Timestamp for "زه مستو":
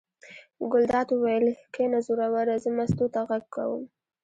2.63-3.05